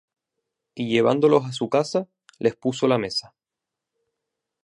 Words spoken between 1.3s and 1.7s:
á su